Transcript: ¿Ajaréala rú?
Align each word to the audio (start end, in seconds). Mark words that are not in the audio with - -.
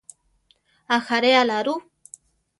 ¿Ajaréala 0.95 1.61
rú? 1.67 1.75